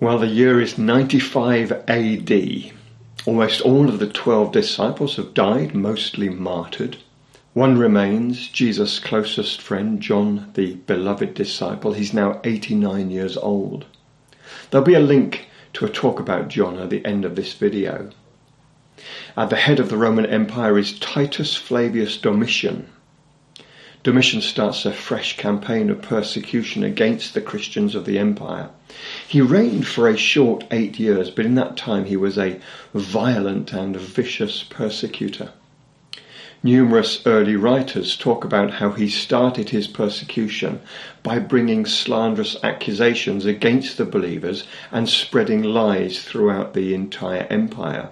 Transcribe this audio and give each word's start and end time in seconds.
Well, 0.00 0.20
the 0.20 0.28
year 0.28 0.60
is 0.60 0.78
95 0.78 1.72
AD. 1.88 2.72
Almost 3.26 3.60
all 3.62 3.88
of 3.88 3.98
the 3.98 4.06
12 4.06 4.52
disciples 4.52 5.16
have 5.16 5.34
died, 5.34 5.74
mostly 5.74 6.28
martyred. 6.28 6.98
One 7.52 7.78
remains, 7.78 8.46
Jesus' 8.46 9.00
closest 9.00 9.60
friend, 9.60 10.00
John, 10.00 10.52
the 10.54 10.74
beloved 10.74 11.34
disciple. 11.34 11.94
He's 11.94 12.14
now 12.14 12.40
89 12.44 13.10
years 13.10 13.36
old. 13.36 13.86
There'll 14.70 14.86
be 14.86 14.94
a 14.94 15.00
link 15.00 15.48
to 15.72 15.84
a 15.84 15.90
talk 15.90 16.20
about 16.20 16.46
John 16.46 16.78
at 16.78 16.90
the 16.90 17.04
end 17.04 17.24
of 17.24 17.34
this 17.34 17.54
video. 17.54 18.10
At 19.36 19.50
the 19.50 19.56
head 19.56 19.80
of 19.80 19.88
the 19.88 19.96
Roman 19.96 20.26
Empire 20.26 20.78
is 20.78 20.96
Titus 21.00 21.56
Flavius 21.56 22.16
Domitian, 22.18 22.88
Domitian 24.04 24.40
starts 24.40 24.86
a 24.86 24.92
fresh 24.92 25.36
campaign 25.36 25.90
of 25.90 26.00
persecution 26.00 26.84
against 26.84 27.34
the 27.34 27.40
Christians 27.40 27.94
of 27.94 28.04
the 28.04 28.18
empire. 28.18 28.70
He 29.26 29.40
reigned 29.40 29.86
for 29.86 30.08
a 30.08 30.16
short 30.16 30.64
eight 30.70 30.98
years, 31.00 31.30
but 31.30 31.44
in 31.44 31.56
that 31.56 31.76
time 31.76 32.04
he 32.04 32.16
was 32.16 32.38
a 32.38 32.60
violent 32.94 33.72
and 33.72 33.96
vicious 33.96 34.62
persecutor. 34.62 35.50
Numerous 36.62 37.24
early 37.26 37.54
writers 37.54 38.16
talk 38.16 38.44
about 38.44 38.74
how 38.74 38.90
he 38.90 39.08
started 39.08 39.70
his 39.70 39.86
persecution 39.86 40.80
by 41.22 41.38
bringing 41.38 41.86
slanderous 41.86 42.56
accusations 42.64 43.46
against 43.46 43.96
the 43.96 44.04
believers 44.04 44.64
and 44.90 45.08
spreading 45.08 45.62
lies 45.62 46.22
throughout 46.22 46.74
the 46.74 46.94
entire 46.94 47.46
empire. 47.50 48.10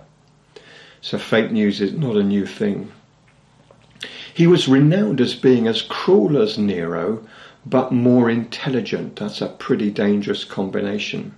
So 1.01 1.19
fake 1.19 1.51
news 1.51 1.81
is 1.81 1.93
not 1.93 2.17
a 2.17 2.23
new 2.23 2.47
thing. 2.47 2.93
He 4.37 4.47
was 4.47 4.69
renowned 4.69 5.19
as 5.23 5.35
being 5.35 5.67
as 5.67 5.81
cruel 5.81 6.37
as 6.37 6.59
Nero, 6.59 7.27
but 7.65 7.91
more 7.91 8.29
intelligent. 8.29 9.17
That's 9.17 9.41
a 9.41 9.47
pretty 9.47 9.91
dangerous 9.91 10.45
combination. 10.45 11.35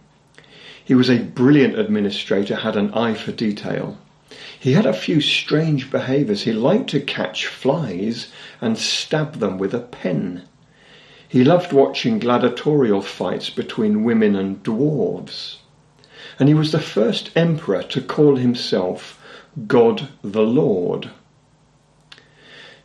He 0.85 0.97
was 0.97 1.09
a 1.09 1.21
brilliant 1.21 1.79
administrator, 1.79 2.57
had 2.57 2.75
an 2.75 2.93
eye 2.95 3.15
for 3.15 3.31
detail. 3.31 3.99
He 4.59 4.73
had 4.73 4.85
a 4.85 4.93
few 4.93 5.21
strange 5.21 5.93
behaviours. 5.93 6.43
He 6.43 6.53
liked 6.53 6.91
to 6.91 6.99
catch 6.99 7.47
flies 7.47 8.33
and 8.61 8.77
stab 8.77 9.35
them 9.35 9.59
with 9.59 9.75
a 9.75 9.79
pen. 9.79 10.43
He 11.29 11.45
loved 11.45 11.73
watching 11.73 12.19
gladiatorial 12.19 13.03
fights 13.03 13.49
between 13.49 14.03
women 14.03 14.35
and 14.35 14.61
dwarves. 14.65 15.59
And 16.41 16.49
he 16.49 16.55
was 16.55 16.73
the 16.73 16.81
first 16.81 17.31
emperor 17.37 17.85
to 17.85 18.01
call 18.01 18.35
himself 18.35 19.23
God 19.69 20.09
the 20.25 20.43
Lord. 20.43 21.11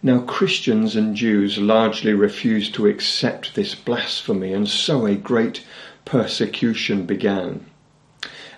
Now, 0.05 0.19
Christians 0.19 0.97
and 0.97 1.15
Jews 1.15 1.57
largely 1.57 2.13
refused 2.13 2.73
to 2.73 2.87
accept 2.87 3.55
this 3.55 3.73
blasphemy, 3.73 4.51
and 4.51 4.67
so 4.67 5.05
a 5.05 5.15
great 5.15 5.63
persecution 6.03 7.05
began. 7.05 7.65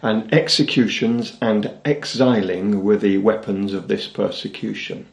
And 0.01 0.33
executions 0.33 1.37
and 1.43 1.71
exiling 1.85 2.83
were 2.83 2.97
the 2.97 3.19
weapons 3.19 3.73
of 3.73 3.87
this 3.87 4.07
persecution. 4.07 5.05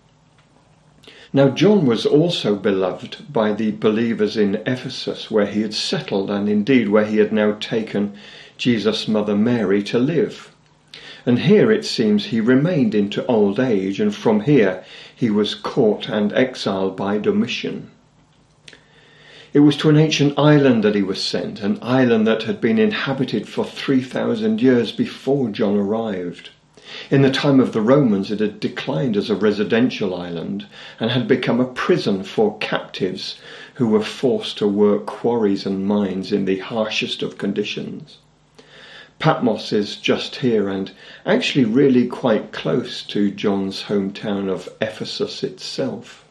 Now, 1.34 1.50
John 1.50 1.84
was 1.84 2.06
also 2.06 2.56
beloved 2.56 3.30
by 3.30 3.52
the 3.52 3.72
believers 3.72 4.34
in 4.38 4.54
Ephesus, 4.66 5.30
where 5.30 5.46
he 5.46 5.60
had 5.60 5.74
settled, 5.74 6.30
and 6.30 6.48
indeed 6.48 6.88
where 6.88 7.04
he 7.04 7.18
had 7.18 7.32
now 7.32 7.58
taken 7.60 8.14
Jesus' 8.56 9.06
mother 9.06 9.36
Mary 9.36 9.82
to 9.82 9.98
live. 9.98 10.51
And 11.24 11.38
here 11.38 11.70
it 11.70 11.84
seems 11.84 12.26
he 12.26 12.40
remained 12.40 12.94
into 12.94 13.24
old 13.26 13.60
age, 13.60 14.00
and 14.00 14.12
from 14.12 14.40
here 14.40 14.82
he 15.14 15.30
was 15.30 15.54
caught 15.54 16.08
and 16.08 16.32
exiled 16.32 16.96
by 16.96 17.18
Domitian. 17.18 17.90
It 19.52 19.60
was 19.60 19.76
to 19.76 19.90
an 19.90 19.96
ancient 19.96 20.38
island 20.38 20.82
that 20.82 20.94
he 20.94 21.02
was 21.02 21.22
sent, 21.22 21.60
an 21.60 21.78
island 21.82 22.26
that 22.26 22.44
had 22.44 22.60
been 22.60 22.78
inhabited 22.78 23.48
for 23.48 23.64
3,000 23.64 24.60
years 24.62 24.90
before 24.90 25.50
John 25.50 25.76
arrived. 25.76 26.50
In 27.10 27.22
the 27.22 27.30
time 27.30 27.60
of 27.60 27.72
the 27.72 27.82
Romans, 27.82 28.30
it 28.30 28.40
had 28.40 28.58
declined 28.58 29.16
as 29.16 29.30
a 29.30 29.36
residential 29.36 30.14
island 30.14 30.66
and 30.98 31.10
had 31.10 31.28
become 31.28 31.60
a 31.60 31.66
prison 31.66 32.24
for 32.24 32.58
captives 32.58 33.38
who 33.74 33.86
were 33.86 34.02
forced 34.02 34.58
to 34.58 34.66
work 34.66 35.06
quarries 35.06 35.66
and 35.66 35.86
mines 35.86 36.32
in 36.32 36.46
the 36.46 36.58
harshest 36.58 37.22
of 37.22 37.38
conditions. 37.38 38.16
Patmos 39.22 39.72
is 39.72 39.94
just 39.94 40.34
here 40.34 40.68
and 40.68 40.90
actually 41.24 41.64
really 41.64 42.08
quite 42.08 42.50
close 42.50 43.04
to 43.04 43.30
John's 43.30 43.84
hometown 43.84 44.50
of 44.50 44.68
Ephesus 44.80 45.44
itself. 45.44 46.24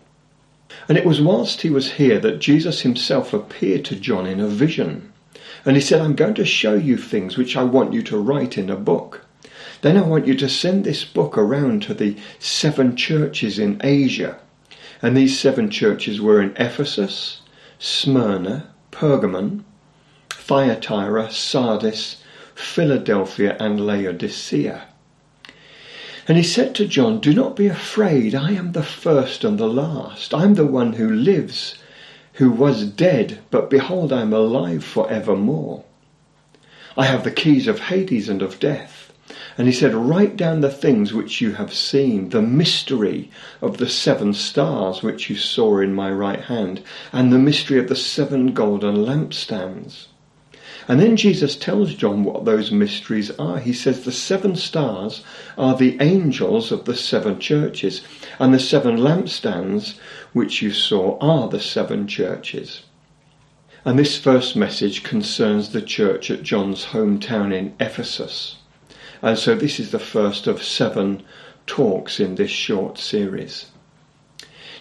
And 0.89 0.97
it 0.97 1.05
was 1.05 1.21
whilst 1.21 1.61
he 1.61 1.69
was 1.69 1.93
here 1.93 2.19
that 2.19 2.39
Jesus 2.39 2.81
himself 2.81 3.31
appeared 3.31 3.85
to 3.85 3.95
John 3.95 4.25
in 4.25 4.41
a 4.41 4.47
vision. 4.49 5.13
And 5.63 5.77
he 5.77 5.81
said, 5.81 6.01
I'm 6.01 6.15
going 6.15 6.33
to 6.33 6.45
show 6.45 6.73
you 6.73 6.97
things 6.97 7.37
which 7.37 7.55
I 7.55 7.63
want 7.63 7.93
you 7.93 8.01
to 8.01 8.17
write 8.17 8.57
in 8.57 8.69
a 8.69 8.75
book. 8.75 9.25
Then 9.79 9.95
I 9.95 10.01
want 10.01 10.27
you 10.27 10.35
to 10.35 10.49
send 10.49 10.83
this 10.83 11.05
book 11.05 11.37
around 11.37 11.83
to 11.83 11.93
the 11.93 12.17
seven 12.39 12.97
churches 12.97 13.57
in 13.57 13.79
Asia. 13.81 14.37
And 15.01 15.15
these 15.15 15.39
seven 15.39 15.69
churches 15.69 16.19
were 16.19 16.41
in 16.41 16.53
Ephesus, 16.57 17.39
Smyrna, 17.79 18.69
Pergamon, 18.91 19.63
Thyatira, 20.29 21.31
Sardis, 21.31 22.20
Philadelphia, 22.55 23.55
and 23.59 23.85
Laodicea. 23.85 24.87
And 26.27 26.37
he 26.37 26.43
said 26.43 26.75
to 26.75 26.87
John, 26.87 27.19
Do 27.19 27.33
not 27.33 27.55
be 27.55 27.67
afraid, 27.67 28.35
I 28.35 28.51
am 28.51 28.73
the 28.73 28.83
first 28.83 29.43
and 29.43 29.57
the 29.57 29.67
last. 29.67 30.33
I 30.33 30.43
am 30.43 30.53
the 30.53 30.65
one 30.65 30.93
who 30.93 31.09
lives, 31.09 31.75
who 32.33 32.51
was 32.51 32.85
dead, 32.85 33.39
but 33.49 33.69
behold, 33.69 34.13
I 34.13 34.21
am 34.21 34.31
alive 34.31 34.83
for 34.83 35.09
evermore. 35.09 35.83
I 36.95 37.05
have 37.05 37.23
the 37.23 37.31
keys 37.31 37.67
of 37.67 37.79
Hades 37.79 38.29
and 38.29 38.41
of 38.41 38.59
death. 38.59 39.11
And 39.57 39.67
he 39.67 39.73
said, 39.73 39.93
Write 39.93 40.37
down 40.37 40.61
the 40.61 40.69
things 40.69 41.13
which 41.13 41.41
you 41.41 41.53
have 41.53 41.73
seen, 41.73 42.29
the 42.29 42.41
mystery 42.41 43.31
of 43.61 43.77
the 43.77 43.89
seven 43.89 44.33
stars 44.33 45.01
which 45.01 45.29
you 45.29 45.35
saw 45.35 45.79
in 45.79 45.93
my 45.93 46.11
right 46.11 46.41
hand, 46.41 46.81
and 47.11 47.31
the 47.31 47.39
mystery 47.39 47.79
of 47.79 47.87
the 47.87 47.95
seven 47.95 48.53
golden 48.53 48.95
lampstands. 49.05 50.07
And 50.91 50.99
then 50.99 51.15
Jesus 51.15 51.55
tells 51.55 51.95
John 51.95 52.25
what 52.25 52.43
those 52.43 52.69
mysteries 52.69 53.31
are. 53.39 53.59
He 53.59 53.71
says 53.71 54.03
the 54.03 54.11
seven 54.11 54.57
stars 54.57 55.23
are 55.57 55.73
the 55.73 55.95
angels 56.01 56.69
of 56.69 56.83
the 56.83 56.97
seven 56.97 57.39
churches, 57.39 58.01
and 58.39 58.53
the 58.53 58.59
seven 58.59 58.97
lampstands 58.97 59.97
which 60.33 60.61
you 60.61 60.73
saw 60.73 61.17
are 61.19 61.47
the 61.47 61.61
seven 61.61 62.07
churches. 62.07 62.81
And 63.85 63.97
this 63.97 64.17
first 64.17 64.57
message 64.57 65.01
concerns 65.01 65.69
the 65.69 65.81
church 65.81 66.29
at 66.29 66.43
John's 66.43 66.87
hometown 66.87 67.53
in 67.53 67.73
Ephesus. 67.79 68.57
And 69.21 69.39
so 69.39 69.55
this 69.55 69.79
is 69.79 69.91
the 69.91 69.97
first 69.97 70.45
of 70.45 70.61
seven 70.61 71.23
talks 71.67 72.19
in 72.19 72.35
this 72.35 72.51
short 72.51 72.97
series. 72.97 73.67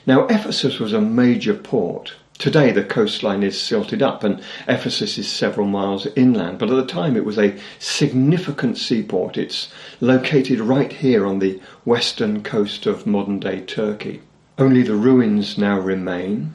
Now, 0.07 0.27
Ephesus 0.27 0.81
was 0.81 0.93
a 0.93 1.01
major 1.01 1.55
port 1.55 2.15
Today 2.41 2.73
the 2.73 2.83
coastline 2.83 3.43
is 3.43 3.61
silted 3.61 4.01
up 4.03 4.25
and 4.25 4.41
Ephesus 4.67 5.19
is 5.19 5.29
several 5.29 5.67
miles 5.67 6.07
inland, 6.17 6.59
but 6.59 6.71
at 6.71 6.75
the 6.75 6.87
time 6.87 7.15
it 7.15 7.27
was 7.27 7.39
a 7.39 7.55
significant 7.79 8.79
seaport. 8.79 9.37
It's 9.37 9.69
located 10.01 10.59
right 10.59 10.91
here 10.91 11.27
on 11.27 11.41
the 11.41 11.61
western 11.85 12.43
coast 12.43 12.87
of 12.87 13.07
modern 13.07 13.41
day 13.41 13.61
Turkey. 13.61 14.23
Only 14.57 14.83
the 14.83 14.95
ruins 14.95 15.59
now 15.59 15.79
remain. 15.79 16.55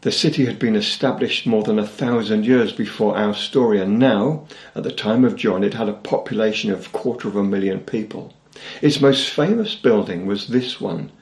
The 0.00 0.10
city 0.10 0.46
had 0.46 0.58
been 0.58 0.74
established 0.74 1.46
more 1.46 1.64
than 1.64 1.78
a 1.78 1.86
thousand 1.86 2.46
years 2.46 2.72
before 2.72 3.14
our 3.14 3.34
story, 3.34 3.78
and 3.78 3.98
now, 3.98 4.46
at 4.74 4.84
the 4.84 4.90
time 4.90 5.26
of 5.26 5.36
John, 5.36 5.62
it 5.62 5.74
had 5.74 5.90
a 5.90 5.92
population 5.92 6.72
of 6.72 6.92
quarter 6.92 7.28
of 7.28 7.36
a 7.36 7.44
million 7.44 7.80
people. 7.80 8.32
Its 8.80 9.02
most 9.02 9.28
famous 9.28 9.74
building 9.74 10.24
was 10.24 10.48
this 10.48 10.80
one, 10.80 11.12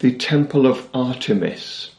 the 0.00 0.12
Temple 0.12 0.66
of 0.66 0.86
Artemis 0.92 1.92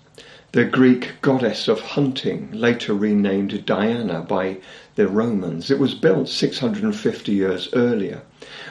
the 0.51 0.65
Greek 0.65 1.13
goddess 1.21 1.67
of 1.67 1.79
hunting, 1.79 2.49
later 2.51 2.95
renamed 2.95 3.67
Diana 3.67 4.21
by 4.21 4.57
the 4.95 5.07
Romans. 5.07 5.69
It 5.69 5.77
was 5.77 5.93
built 5.93 6.27
650 6.27 7.31
years 7.31 7.69
earlier, 7.73 8.23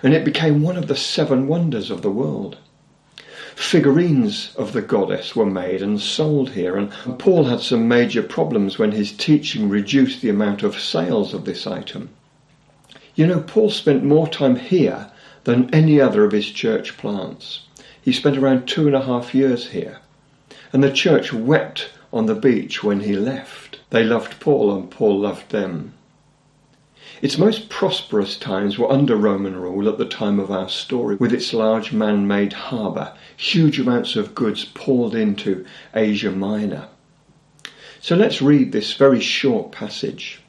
and 0.02 0.12
it 0.12 0.24
became 0.24 0.60
one 0.60 0.76
of 0.76 0.88
the 0.88 0.96
seven 0.96 1.46
wonders 1.46 1.92
of 1.92 2.02
the 2.02 2.10
world. 2.10 2.56
Figurines 3.54 4.52
of 4.56 4.72
the 4.72 4.82
goddess 4.82 5.36
were 5.36 5.46
made 5.46 5.80
and 5.80 6.00
sold 6.00 6.50
here, 6.50 6.76
and 6.76 6.90
Paul 7.16 7.44
had 7.44 7.60
some 7.60 7.86
major 7.86 8.24
problems 8.24 8.76
when 8.76 8.90
his 8.90 9.12
teaching 9.12 9.68
reduced 9.68 10.20
the 10.20 10.30
amount 10.30 10.64
of 10.64 10.80
sales 10.80 11.32
of 11.32 11.44
this 11.44 11.64
item. 11.64 12.10
You 13.14 13.28
know, 13.28 13.40
Paul 13.40 13.70
spent 13.70 14.02
more 14.02 14.26
time 14.26 14.56
here 14.56 15.12
than 15.44 15.72
any 15.72 16.00
other 16.00 16.24
of 16.24 16.32
his 16.32 16.50
church 16.50 16.96
plants. 16.96 17.60
He 18.02 18.12
spent 18.12 18.36
around 18.36 18.66
two 18.66 18.88
and 18.88 18.96
a 18.96 19.02
half 19.04 19.32
years 19.32 19.68
here 19.70 19.98
and 20.72 20.82
the 20.82 20.92
church 20.92 21.32
wept 21.32 21.90
on 22.12 22.26
the 22.26 22.34
beach 22.34 22.82
when 22.82 23.00
he 23.00 23.14
left. 23.14 23.78
They 23.90 24.04
loved 24.04 24.40
Paul 24.40 24.74
and 24.74 24.90
Paul 24.90 25.20
loved 25.20 25.50
them. 25.50 25.94
Its 27.20 27.38
most 27.38 27.68
prosperous 27.68 28.36
times 28.36 28.78
were 28.78 28.90
under 28.92 29.16
Roman 29.16 29.56
rule 29.56 29.88
at 29.88 29.98
the 29.98 30.06
time 30.06 30.38
of 30.38 30.50
our 30.50 30.68
story, 30.68 31.16
with 31.16 31.32
its 31.32 31.52
large 31.52 31.92
man 31.92 32.28
made 32.28 32.52
harbour, 32.52 33.12
huge 33.36 33.80
amounts 33.80 34.14
of 34.14 34.34
goods 34.34 34.64
poured 34.64 35.14
into 35.14 35.64
Asia 35.94 36.30
Minor. 36.30 36.88
So 38.00 38.14
let's 38.14 38.40
read 38.40 38.70
this 38.70 38.94
very 38.94 39.20
short 39.20 39.72
passage. 39.72 40.40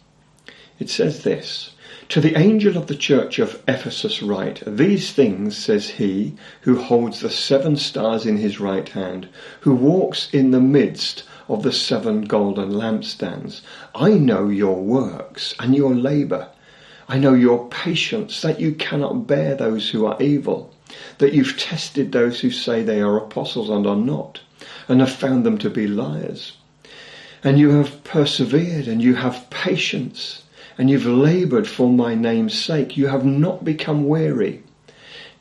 It 0.79 0.89
says 0.89 1.23
this 1.23 1.71
To 2.09 2.19
the 2.19 2.35
angel 2.39 2.75
of 2.75 2.87
the 2.87 2.95
church 2.95 3.37
of 3.37 3.61
Ephesus 3.67 4.23
write, 4.23 4.63
These 4.65 5.11
things 5.11 5.55
says 5.55 5.91
he 5.91 6.33
who 6.61 6.81
holds 6.81 7.19
the 7.19 7.29
seven 7.29 7.75
stars 7.75 8.25
in 8.25 8.37
his 8.37 8.59
right 8.59 8.89
hand, 8.89 9.29
who 9.59 9.75
walks 9.75 10.27
in 10.33 10.49
the 10.49 10.59
midst 10.59 11.21
of 11.47 11.61
the 11.61 11.71
seven 11.71 12.23
golden 12.23 12.71
lampstands. 12.71 13.61
I 13.93 14.13
know 14.13 14.49
your 14.49 14.81
works 14.81 15.53
and 15.59 15.75
your 15.75 15.93
labour. 15.93 16.49
I 17.07 17.19
know 17.19 17.35
your 17.35 17.69
patience, 17.69 18.41
that 18.41 18.59
you 18.59 18.71
cannot 18.71 19.27
bear 19.27 19.53
those 19.53 19.91
who 19.91 20.07
are 20.07 20.19
evil, 20.19 20.73
that 21.19 21.33
you've 21.33 21.59
tested 21.59 22.11
those 22.11 22.39
who 22.39 22.49
say 22.49 22.81
they 22.81 23.01
are 23.01 23.17
apostles 23.17 23.69
and 23.69 23.85
are 23.85 23.95
not, 23.95 24.39
and 24.87 24.99
have 24.99 25.11
found 25.11 25.45
them 25.45 25.59
to 25.59 25.69
be 25.69 25.85
liars. 25.85 26.53
And 27.43 27.59
you 27.59 27.69
have 27.69 28.03
persevered 28.03 28.87
and 28.87 28.99
you 28.99 29.13
have 29.13 29.47
patience 29.51 30.41
and 30.79 30.89
you've 30.89 31.05
laboured 31.05 31.67
for 31.67 31.89
my 31.89 32.15
name's 32.15 32.57
sake. 32.57 32.95
You 32.95 33.07
have 33.07 33.25
not 33.25 33.65
become 33.65 34.07
weary. 34.07 34.63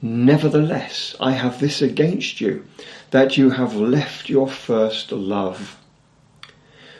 Nevertheless, 0.02 1.14
I 1.20 1.30
have 1.30 1.60
this 1.60 1.80
against 1.80 2.40
you, 2.40 2.66
that 3.12 3.36
you 3.36 3.50
have 3.50 3.76
left 3.76 4.28
your 4.28 4.48
first 4.48 5.12
love. 5.12 5.78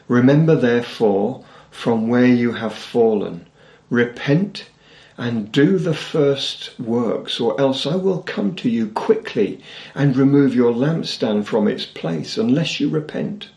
Remember 0.07 0.55
therefore 0.55 1.45
from 1.73 2.07
where 2.07 2.27
you 2.27 2.53
have 2.53 2.75
fallen. 2.75 3.45
Repent 3.91 4.71
and 5.17 5.51
do 5.51 5.77
the 5.77 5.95
first 5.95 6.79
works, 6.79 7.41
or 7.41 7.61
else 7.61 7.87
I 7.87 7.97
will 7.97 8.23
come 8.23 8.55
to 8.55 8.71
you 8.71 8.87
quickly 8.91 9.61
and 9.97 10.17
remove 10.17 10.55
your 10.55 10.73
lampstand 10.73 11.47
from 11.47 11.67
its 11.67 11.85
place, 11.85 12.39
unless 12.39 12.79
you 12.79 12.89
repent. 12.89 13.49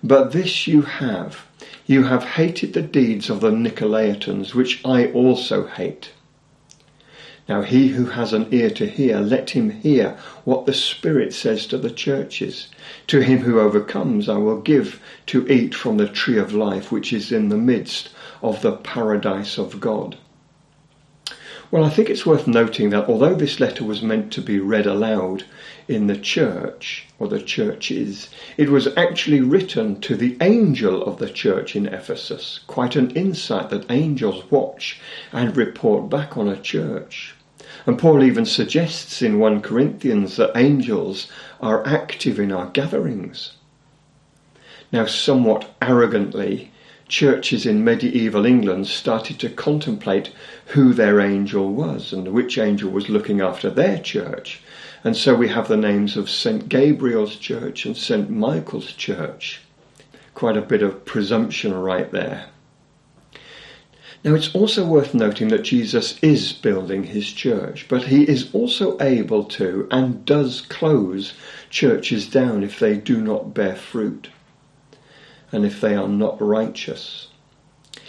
But 0.00 0.30
this 0.30 0.68
you 0.68 0.82
have 0.82 1.44
you 1.90 2.04
have 2.04 2.22
hated 2.22 2.72
the 2.72 2.82
deeds 2.82 3.28
of 3.28 3.40
the 3.40 3.50
Nicolaitans, 3.50 4.54
which 4.54 4.80
I 4.84 5.06
also 5.06 5.66
hate. 5.66 6.12
Now 7.48 7.62
he 7.62 7.88
who 7.88 8.04
has 8.04 8.32
an 8.32 8.46
ear 8.52 8.70
to 8.70 8.86
hear, 8.86 9.18
let 9.18 9.50
him 9.50 9.70
hear 9.70 10.16
what 10.44 10.66
the 10.66 10.72
Spirit 10.72 11.34
says 11.34 11.66
to 11.66 11.78
the 11.78 11.90
churches. 11.90 12.68
To 13.08 13.22
him 13.22 13.38
who 13.40 13.58
overcomes, 13.58 14.28
I 14.28 14.36
will 14.36 14.60
give 14.60 15.02
to 15.26 15.44
eat 15.48 15.74
from 15.74 15.96
the 15.96 16.06
tree 16.06 16.38
of 16.38 16.54
life, 16.54 16.92
which 16.92 17.12
is 17.12 17.32
in 17.32 17.48
the 17.48 17.56
midst 17.56 18.10
of 18.40 18.62
the 18.62 18.76
paradise 18.76 19.58
of 19.58 19.80
God. 19.80 20.16
Well, 21.70 21.84
I 21.84 21.88
think 21.90 22.10
it's 22.10 22.26
worth 22.26 22.48
noting 22.48 22.90
that 22.90 23.08
although 23.08 23.36
this 23.36 23.60
letter 23.60 23.84
was 23.84 24.02
meant 24.02 24.32
to 24.32 24.40
be 24.40 24.58
read 24.58 24.86
aloud 24.86 25.44
in 25.86 26.08
the 26.08 26.16
church, 26.16 27.06
or 27.20 27.28
the 27.28 27.40
churches, 27.40 28.28
it 28.56 28.70
was 28.70 28.88
actually 28.96 29.40
written 29.40 30.00
to 30.00 30.16
the 30.16 30.36
angel 30.40 31.00
of 31.04 31.18
the 31.18 31.30
church 31.30 31.76
in 31.76 31.86
Ephesus. 31.86 32.58
Quite 32.66 32.96
an 32.96 33.10
insight 33.10 33.70
that 33.70 33.88
angels 33.88 34.50
watch 34.50 35.00
and 35.32 35.56
report 35.56 36.10
back 36.10 36.36
on 36.36 36.48
a 36.48 36.60
church. 36.60 37.36
And 37.86 37.96
Paul 37.96 38.24
even 38.24 38.46
suggests 38.46 39.22
in 39.22 39.38
1 39.38 39.62
Corinthians 39.62 40.36
that 40.36 40.56
angels 40.56 41.28
are 41.60 41.86
active 41.86 42.40
in 42.40 42.50
our 42.50 42.66
gatherings. 42.66 43.52
Now, 44.90 45.06
somewhat 45.06 45.72
arrogantly, 45.80 46.72
churches 47.10 47.66
in 47.66 47.82
medieval 47.82 48.46
England 48.46 48.86
started 48.86 49.36
to 49.40 49.50
contemplate 49.50 50.32
who 50.66 50.94
their 50.94 51.20
angel 51.20 51.72
was 51.72 52.12
and 52.12 52.28
which 52.28 52.56
angel 52.56 52.88
was 52.88 53.08
looking 53.08 53.40
after 53.40 53.68
their 53.68 53.98
church. 53.98 54.62
And 55.02 55.16
so 55.16 55.34
we 55.34 55.48
have 55.48 55.66
the 55.66 55.76
names 55.76 56.16
of 56.16 56.30
St. 56.30 56.68
Gabriel's 56.68 57.34
Church 57.34 57.84
and 57.84 57.96
St. 57.96 58.30
Michael's 58.30 58.92
Church. 58.92 59.60
Quite 60.34 60.56
a 60.56 60.62
bit 60.62 60.82
of 60.82 61.04
presumption 61.04 61.74
right 61.74 62.10
there. 62.12 62.46
Now 64.22 64.34
it's 64.34 64.54
also 64.54 64.86
worth 64.86 65.12
noting 65.12 65.48
that 65.48 65.62
Jesus 65.62 66.16
is 66.22 66.52
building 66.52 67.04
his 67.04 67.32
church, 67.32 67.86
but 67.88 68.04
he 68.04 68.22
is 68.22 68.54
also 68.54 68.96
able 69.00 69.44
to 69.44 69.88
and 69.90 70.24
does 70.24 70.60
close 70.60 71.32
churches 71.70 72.28
down 72.28 72.62
if 72.62 72.78
they 72.78 72.96
do 72.96 73.20
not 73.20 73.52
bear 73.52 73.74
fruit 73.74 74.28
and 75.52 75.64
if 75.64 75.80
they 75.80 75.94
are 75.94 76.08
not 76.08 76.40
righteous. 76.40 77.28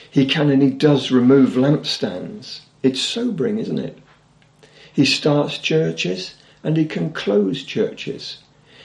He 0.09 0.25
can 0.25 0.49
and 0.49 0.61
he 0.61 0.69
does 0.69 1.11
remove 1.11 1.51
lampstands. 1.51 2.61
It's 2.83 2.99
sobering, 2.99 3.57
isn't 3.57 3.79
it? 3.79 3.97
He 4.93 5.05
starts 5.05 5.57
churches 5.57 6.35
and 6.63 6.77
he 6.77 6.85
can 6.85 7.11
close 7.11 7.63
churches. 7.63 8.39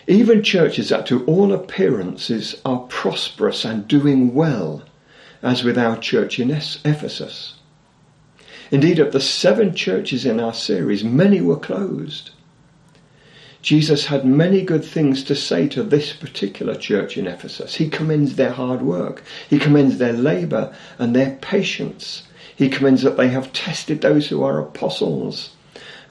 Even 0.06 0.42
churches 0.42 0.90
that 0.90 1.06
to 1.06 1.24
all 1.24 1.52
appearances 1.52 2.60
are 2.64 2.86
prosperous 2.88 3.64
and 3.64 3.88
doing 3.88 4.34
well, 4.34 4.84
as 5.42 5.64
with 5.64 5.76
our 5.76 5.96
church 5.96 6.38
in 6.38 6.50
Ephesus. 6.50 7.54
Indeed, 8.70 9.00
of 9.00 9.12
the 9.12 9.20
seven 9.20 9.74
churches 9.74 10.24
in 10.24 10.38
our 10.38 10.54
series, 10.54 11.02
many 11.02 11.40
were 11.40 11.58
closed. 11.58 12.30
Jesus 13.66 14.06
had 14.06 14.24
many 14.24 14.62
good 14.62 14.84
things 14.84 15.24
to 15.24 15.34
say 15.34 15.66
to 15.70 15.82
this 15.82 16.12
particular 16.12 16.76
church 16.76 17.16
in 17.16 17.26
Ephesus. 17.26 17.74
He 17.74 17.88
commends 17.88 18.36
their 18.36 18.52
hard 18.52 18.80
work, 18.80 19.24
he 19.50 19.58
commends 19.58 19.98
their 19.98 20.12
labour 20.12 20.72
and 21.00 21.16
their 21.16 21.32
patience. 21.40 22.22
He 22.54 22.68
commends 22.68 23.02
that 23.02 23.16
they 23.16 23.26
have 23.26 23.52
tested 23.52 24.02
those 24.02 24.28
who 24.28 24.44
are 24.44 24.60
apostles, 24.60 25.50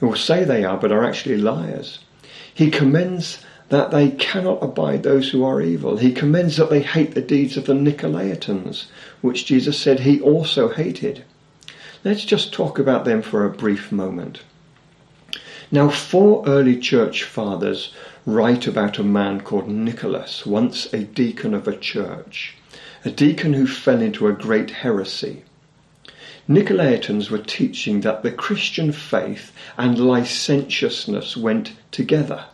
who 0.00 0.14
say 0.16 0.44
they 0.44 0.64
are 0.64 0.76
but 0.76 0.92
are 0.92 1.02
actually 1.02 1.38
liars. 1.38 2.00
He 2.52 2.70
commends 2.70 3.42
that 3.70 3.90
they 3.90 4.10
cannot 4.10 4.62
abide 4.62 5.02
those 5.02 5.30
who 5.30 5.42
are 5.42 5.62
evil. 5.62 5.96
He 5.96 6.12
commends 6.12 6.58
that 6.58 6.68
they 6.68 6.82
hate 6.82 7.14
the 7.14 7.22
deeds 7.22 7.56
of 7.56 7.64
the 7.64 7.72
Nicolaitans, 7.72 8.84
which 9.22 9.46
Jesus 9.46 9.78
said 9.78 10.00
he 10.00 10.20
also 10.20 10.68
hated. 10.68 11.24
Let's 12.04 12.26
just 12.26 12.52
talk 12.52 12.78
about 12.78 13.06
them 13.06 13.22
for 13.22 13.46
a 13.46 13.50
brief 13.50 13.90
moment. 13.90 14.42
Now, 15.72 15.88
four 15.88 16.44
early 16.46 16.78
church 16.78 17.24
fathers 17.24 17.92
write 18.24 18.68
about 18.68 19.00
a 19.00 19.02
man 19.02 19.40
called 19.40 19.66
Nicholas, 19.68 20.46
once 20.46 20.92
a 20.92 21.00
deacon 21.00 21.54
of 21.54 21.66
a 21.66 21.76
church, 21.76 22.54
a 23.04 23.10
deacon 23.10 23.52
who 23.52 23.66
fell 23.66 24.00
into 24.00 24.28
a 24.28 24.32
great 24.32 24.70
heresy. 24.70 25.42
Nicolaitans 26.48 27.30
were 27.30 27.38
teaching 27.38 28.02
that 28.02 28.22
the 28.22 28.30
Christian 28.30 28.92
faith 28.92 29.50
and 29.76 29.98
licentiousness 29.98 31.36
went 31.36 31.72
together. 31.90 32.44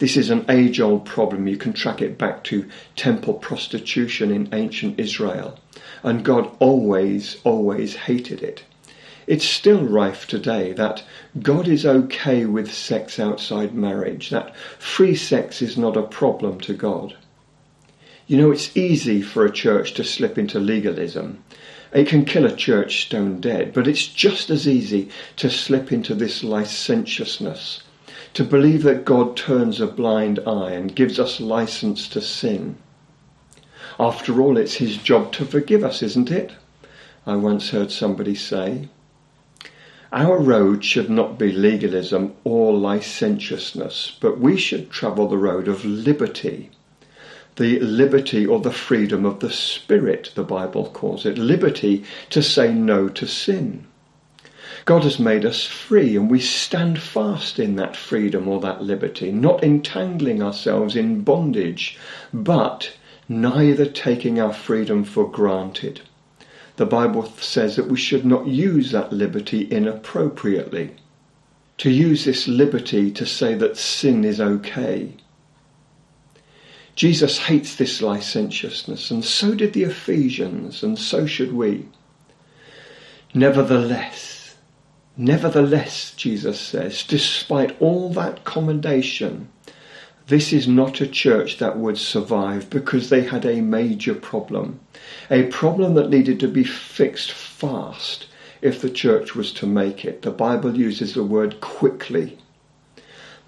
This 0.00 0.16
is 0.16 0.28
an 0.28 0.44
age 0.48 0.80
old 0.80 1.04
problem. 1.04 1.46
You 1.46 1.56
can 1.56 1.72
track 1.72 2.02
it 2.02 2.18
back 2.18 2.42
to 2.44 2.68
temple 2.96 3.34
prostitution 3.34 4.32
in 4.32 4.52
ancient 4.52 4.98
Israel. 4.98 5.60
And 6.02 6.24
God 6.24 6.50
always, 6.58 7.36
always 7.44 7.94
hated 7.94 8.42
it. 8.42 8.64
It's 9.26 9.44
still 9.44 9.82
rife 9.82 10.28
today 10.28 10.72
that 10.74 11.02
God 11.42 11.66
is 11.66 11.84
okay 11.84 12.44
with 12.44 12.72
sex 12.72 13.18
outside 13.18 13.74
marriage, 13.74 14.30
that 14.30 14.54
free 14.78 15.16
sex 15.16 15.60
is 15.60 15.76
not 15.76 15.96
a 15.96 16.02
problem 16.02 16.60
to 16.60 16.72
God. 16.72 17.16
You 18.28 18.36
know, 18.36 18.52
it's 18.52 18.76
easy 18.76 19.22
for 19.22 19.44
a 19.44 19.52
church 19.52 19.94
to 19.94 20.04
slip 20.04 20.38
into 20.38 20.60
legalism. 20.60 21.42
It 21.92 22.06
can 22.06 22.24
kill 22.24 22.44
a 22.44 22.54
church 22.54 23.02
stone 23.02 23.40
dead, 23.40 23.72
but 23.72 23.88
it's 23.88 24.06
just 24.06 24.48
as 24.48 24.68
easy 24.68 25.08
to 25.36 25.50
slip 25.50 25.90
into 25.90 26.14
this 26.14 26.44
licentiousness, 26.44 27.82
to 28.34 28.44
believe 28.44 28.84
that 28.84 29.04
God 29.04 29.36
turns 29.36 29.80
a 29.80 29.86
blind 29.88 30.38
eye 30.46 30.72
and 30.72 30.94
gives 30.94 31.18
us 31.18 31.40
license 31.40 32.08
to 32.10 32.20
sin. 32.20 32.76
After 33.98 34.40
all, 34.40 34.56
it's 34.56 34.74
his 34.74 34.96
job 34.96 35.32
to 35.32 35.44
forgive 35.44 35.82
us, 35.82 36.02
isn't 36.02 36.30
it? 36.30 36.52
I 37.26 37.34
once 37.34 37.70
heard 37.70 37.90
somebody 37.90 38.34
say. 38.36 38.88
Our 40.12 40.38
road 40.38 40.84
should 40.84 41.10
not 41.10 41.36
be 41.36 41.50
legalism 41.50 42.34
or 42.44 42.72
licentiousness, 42.72 44.16
but 44.20 44.38
we 44.38 44.56
should 44.56 44.88
travel 44.88 45.26
the 45.26 45.36
road 45.36 45.66
of 45.66 45.84
liberty. 45.84 46.70
The 47.56 47.80
liberty 47.80 48.46
or 48.46 48.60
the 48.60 48.70
freedom 48.70 49.24
of 49.24 49.40
the 49.40 49.50
Spirit, 49.50 50.30
the 50.36 50.44
Bible 50.44 50.90
calls 50.90 51.26
it. 51.26 51.38
Liberty 51.38 52.04
to 52.30 52.40
say 52.40 52.72
no 52.72 53.08
to 53.08 53.26
sin. 53.26 53.86
God 54.84 55.02
has 55.02 55.18
made 55.18 55.44
us 55.44 55.64
free 55.64 56.16
and 56.16 56.30
we 56.30 56.38
stand 56.38 57.00
fast 57.00 57.58
in 57.58 57.74
that 57.74 57.96
freedom 57.96 58.46
or 58.46 58.60
that 58.60 58.84
liberty, 58.84 59.32
not 59.32 59.64
entangling 59.64 60.40
ourselves 60.40 60.94
in 60.94 61.22
bondage, 61.22 61.98
but 62.32 62.92
neither 63.28 63.86
taking 63.86 64.38
our 64.38 64.52
freedom 64.52 65.02
for 65.02 65.28
granted 65.28 66.02
the 66.76 66.86
Bible 66.86 67.24
says 67.38 67.76
that 67.76 67.88
we 67.88 67.96
should 67.96 68.24
not 68.24 68.46
use 68.46 68.92
that 68.92 69.12
liberty 69.12 69.66
inappropriately. 69.70 70.94
To 71.78 71.90
use 71.90 72.24
this 72.24 72.48
liberty 72.48 73.10
to 73.12 73.26
say 73.26 73.54
that 73.54 73.76
sin 73.76 74.24
is 74.24 74.40
okay. 74.40 75.14
Jesus 76.94 77.38
hates 77.38 77.76
this 77.76 78.00
licentiousness, 78.00 79.10
and 79.10 79.22
so 79.22 79.54
did 79.54 79.74
the 79.74 79.82
Ephesians, 79.82 80.82
and 80.82 80.98
so 80.98 81.26
should 81.26 81.52
we. 81.52 81.86
Nevertheless, 83.34 84.56
nevertheless, 85.16 86.14
Jesus 86.16 86.58
says, 86.58 87.02
despite 87.02 87.80
all 87.82 88.08
that 88.14 88.44
commendation, 88.44 89.50
this 90.28 90.52
is 90.52 90.66
not 90.66 91.00
a 91.00 91.06
church 91.06 91.58
that 91.58 91.78
would 91.78 91.96
survive 91.96 92.68
because 92.68 93.10
they 93.10 93.22
had 93.22 93.46
a 93.46 93.60
major 93.60 94.14
problem, 94.14 94.80
a 95.30 95.44
problem 95.44 95.94
that 95.94 96.10
needed 96.10 96.40
to 96.40 96.48
be 96.48 96.64
fixed 96.64 97.30
fast, 97.30 98.26
if 98.60 98.80
the 98.80 98.90
church 98.90 99.36
was 99.36 99.52
to 99.52 99.66
make 99.66 100.04
it. 100.04 100.22
The 100.22 100.32
Bible 100.32 100.76
uses 100.76 101.14
the 101.14 101.22
word 101.22 101.60
quickly. 101.60 102.38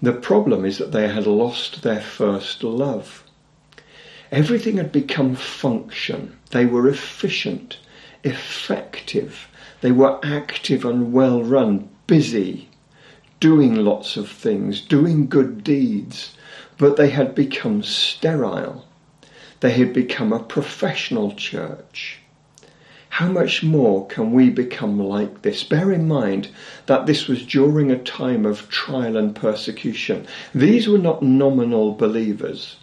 The 0.01 0.13
problem 0.13 0.63
is 0.63 0.77
that 0.77 0.93
they 0.93 1.09
had 1.09 1.27
lost 1.27 1.81
their 1.81 1.99
first 1.99 2.63
love. 2.63 3.25
Everything 4.31 4.77
had 4.77 4.93
become 4.93 5.35
function. 5.35 6.37
They 6.51 6.65
were 6.65 6.87
efficient, 6.87 7.77
effective. 8.23 9.49
They 9.81 9.91
were 9.91 10.19
active 10.23 10.85
and 10.85 11.11
well 11.11 11.43
run, 11.43 11.89
busy, 12.07 12.69
doing 13.41 13.75
lots 13.75 14.15
of 14.15 14.29
things, 14.29 14.79
doing 14.79 15.27
good 15.27 15.63
deeds. 15.63 16.35
But 16.79 16.95
they 16.95 17.09
had 17.09 17.35
become 17.35 17.83
sterile. 17.83 18.87
They 19.59 19.71
had 19.71 19.93
become 19.93 20.33
a 20.33 20.39
professional 20.39 21.33
church. 21.33 22.19
How 23.09 23.27
much 23.27 23.63
more 23.63 24.07
can 24.07 24.31
we 24.31 24.49
become 24.49 24.97
like 24.97 25.41
this? 25.41 25.65
Bear 25.65 25.91
in 25.91 26.07
mind 26.07 26.47
that 26.85 27.05
this 27.05 27.27
was 27.27 27.45
during 27.45 27.91
a 27.91 27.97
time 27.97 28.45
of 28.45 28.69
trial 28.69 29.17
and 29.17 29.35
persecution. 29.35 30.25
These 30.55 30.87
were 30.87 30.97
not 30.97 31.21
nominal 31.21 31.95
believers, 31.95 32.77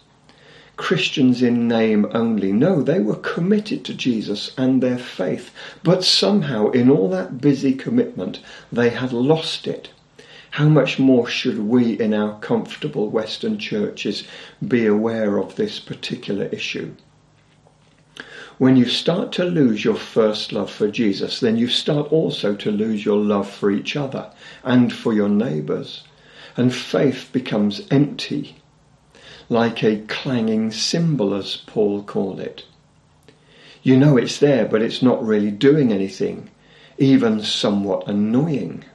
Christians 0.75 1.41
in 1.41 1.67
name 1.67 2.05
only. 2.11 2.51
No, 2.51 2.83
they 2.83 2.99
were 2.99 3.15
committed 3.15 3.83
to 3.85 3.95
Jesus 3.95 4.51
and 4.57 4.83
their 4.83 4.99
faith. 4.99 5.49
But 5.81 6.03
somehow, 6.03 6.69
in 6.69 6.91
all 6.91 7.09
that 7.09 7.41
busy 7.41 7.73
commitment, 7.73 8.39
they 8.71 8.91
had 8.91 9.11
lost 9.11 9.65
it. 9.65 9.89
How 10.51 10.69
much 10.69 10.97
more 10.97 11.27
should 11.27 11.59
we 11.59 11.99
in 11.99 12.13
our 12.13 12.39
comfortable 12.39 13.09
Western 13.09 13.59
churches 13.59 14.23
be 14.65 14.85
aware 14.85 15.37
of 15.37 15.55
this 15.55 15.79
particular 15.79 16.45
issue? 16.45 16.95
When 18.57 18.75
you 18.75 18.85
start 18.85 19.31
to 19.33 19.43
lose 19.43 19.85
your 19.85 19.95
first 19.95 20.51
love 20.51 20.71
for 20.71 20.87
Jesus, 20.89 21.39
then 21.39 21.57
you 21.57 21.67
start 21.67 22.11
also 22.11 22.55
to 22.55 22.71
lose 22.71 23.05
your 23.05 23.17
love 23.17 23.47
for 23.47 23.69
each 23.69 23.95
other 23.95 24.31
and 24.63 24.91
for 24.91 25.13
your 25.13 25.29
neighbours. 25.29 26.03
And 26.55 26.73
faith 26.73 27.29
becomes 27.31 27.81
empty, 27.91 28.55
like 29.47 29.83
a 29.83 30.01
clanging 30.07 30.71
cymbal, 30.71 31.35
as 31.35 31.55
Paul 31.55 32.01
called 32.01 32.39
it. 32.39 32.65
You 33.83 33.95
know 33.95 34.17
it's 34.17 34.39
there, 34.39 34.65
but 34.65 34.81
it's 34.81 35.03
not 35.03 35.23
really 35.23 35.51
doing 35.51 35.91
anything, 35.93 36.49
even 36.97 37.43
somewhat 37.43 38.07
annoying. 38.07 38.85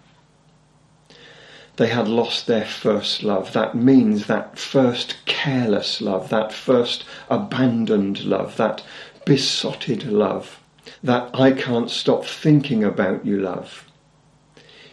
They 1.77 1.89
had 1.89 2.07
lost 2.07 2.47
their 2.47 2.67
first 2.67 3.23
love. 3.23 3.55
That 3.55 3.75
means 3.75 4.27
that 4.27 4.59
first 4.59 5.17
careless 5.25 6.03
love, 6.03 6.29
that 6.29 6.53
first 6.53 7.05
abandoned 7.31 8.25
love, 8.25 8.57
that 8.59 8.83
besotted 9.25 10.05
love, 10.05 10.61
that 11.03 11.31
I 11.33 11.53
can't 11.53 11.91
stop 11.91 12.27
thinking 12.27 12.85
about 12.85 13.25
you 13.25 13.41
love. 13.41 13.91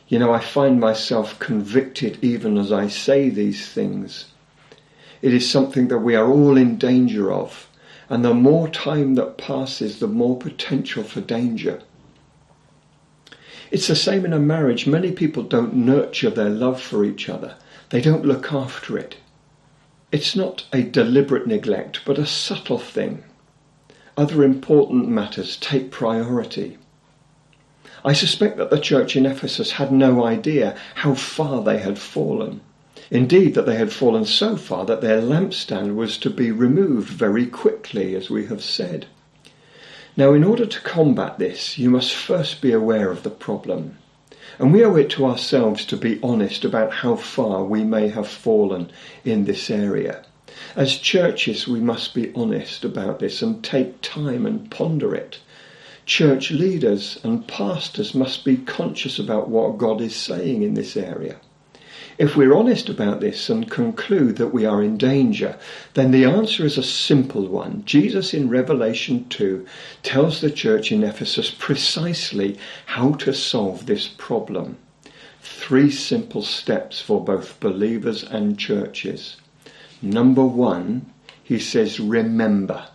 You 0.07 0.19
know, 0.19 0.31
I 0.31 0.39
find 0.39 0.79
myself 0.79 1.37
convicted 1.39 2.17
even 2.23 2.57
as 2.57 2.71
I 2.71 2.87
say 2.87 3.29
these 3.29 3.67
things. 3.67 4.25
It 5.21 5.33
is 5.33 5.49
something 5.49 5.89
that 5.89 5.99
we 5.99 6.15
are 6.15 6.31
all 6.31 6.55
in 6.55 6.77
danger 6.77 7.31
of, 7.31 7.67
and 8.07 8.23
the 8.23 8.33
more 8.33 8.69
time 8.69 9.15
that 9.15 9.37
passes, 9.37 9.99
the 9.99 10.07
more 10.07 10.37
potential 10.37 11.03
for 11.03 11.19
danger. 11.19 11.81
It's 13.71 13.87
the 13.87 13.95
same 13.95 14.25
in 14.25 14.33
a 14.33 14.39
marriage. 14.39 14.87
Many 14.87 15.11
people 15.11 15.43
don't 15.43 15.75
nurture 15.75 16.29
their 16.29 16.49
love 16.49 16.81
for 16.81 17.03
each 17.03 17.29
other. 17.29 17.55
They 17.89 18.01
don't 18.01 18.25
look 18.25 18.51
after 18.51 18.97
it. 18.97 19.17
It's 20.11 20.35
not 20.35 20.65
a 20.73 20.83
deliberate 20.83 21.47
neglect, 21.47 22.01
but 22.05 22.17
a 22.17 22.25
subtle 22.25 22.79
thing 22.79 23.23
other 24.19 24.43
important 24.43 25.07
matters 25.07 25.55
take 25.55 25.91
priority. 25.91 26.77
I 28.03 28.11
suspect 28.11 28.57
that 28.57 28.69
the 28.69 28.77
church 28.77 29.15
in 29.15 29.25
Ephesus 29.25 29.71
had 29.71 29.93
no 29.93 30.25
idea 30.25 30.75
how 30.95 31.13
far 31.13 31.63
they 31.63 31.77
had 31.77 31.97
fallen. 31.97 32.59
Indeed, 33.09 33.53
that 33.53 33.65
they 33.65 33.77
had 33.77 33.93
fallen 33.93 34.25
so 34.25 34.57
far 34.57 34.85
that 34.85 34.99
their 34.99 35.21
lampstand 35.21 35.95
was 35.95 36.17
to 36.17 36.29
be 36.29 36.51
removed 36.51 37.07
very 37.07 37.45
quickly, 37.45 38.13
as 38.13 38.29
we 38.29 38.47
have 38.47 38.61
said. 38.61 39.05
Now, 40.19 40.33
in 40.33 40.43
order 40.43 40.65
to 40.65 40.81
combat 40.81 41.39
this, 41.39 41.77
you 41.77 41.89
must 41.89 42.13
first 42.13 42.59
be 42.59 42.73
aware 42.73 43.09
of 43.09 43.23
the 43.23 43.29
problem. 43.29 43.99
And 44.59 44.73
we 44.73 44.83
owe 44.83 44.97
it 44.97 45.09
to 45.11 45.25
ourselves 45.25 45.85
to 45.85 45.95
be 45.95 46.19
honest 46.21 46.65
about 46.65 46.91
how 46.91 47.15
far 47.15 47.63
we 47.63 47.85
may 47.85 48.09
have 48.09 48.27
fallen 48.27 48.91
in 49.23 49.45
this 49.45 49.69
area. 49.69 50.25
As 50.75 50.97
churches, 50.97 51.69
we 51.69 51.79
must 51.79 52.13
be 52.13 52.33
honest 52.35 52.83
about 52.83 53.19
this 53.19 53.41
and 53.41 53.63
take 53.63 54.01
time 54.01 54.45
and 54.45 54.69
ponder 54.69 55.15
it. 55.15 55.39
Church 56.05 56.51
leaders 56.51 57.17
and 57.23 57.47
pastors 57.47 58.13
must 58.13 58.43
be 58.43 58.57
conscious 58.57 59.19
about 59.19 59.47
what 59.47 59.77
God 59.77 60.01
is 60.01 60.17
saying 60.17 60.63
in 60.63 60.73
this 60.73 60.97
area. 60.97 61.37
If 62.19 62.35
we're 62.35 62.53
honest 62.53 62.89
about 62.89 63.21
this 63.21 63.49
and 63.49 63.71
conclude 63.71 64.35
that 64.35 64.53
we 64.53 64.65
are 64.65 64.83
in 64.83 64.97
danger, 64.97 65.57
then 65.93 66.11
the 66.11 66.25
answer 66.25 66.65
is 66.65 66.77
a 66.77 66.83
simple 66.83 67.47
one. 67.47 67.81
Jesus 67.85 68.33
in 68.33 68.49
Revelation 68.49 69.29
2 69.29 69.65
tells 70.03 70.41
the 70.41 70.51
church 70.51 70.91
in 70.91 71.01
Ephesus 71.01 71.49
precisely 71.49 72.57
how 72.87 73.13
to 73.13 73.33
solve 73.33 73.85
this 73.85 74.09
problem. 74.09 74.77
Three 75.41 75.89
simple 75.89 76.41
steps 76.41 76.99
for 76.99 77.23
both 77.23 77.57
believers 77.61 78.21
and 78.23 78.59
churches. 78.59 79.37
Number 80.01 80.43
one, 80.43 81.13
he 81.41 81.57
says, 81.57 82.01
remember. 82.01 82.89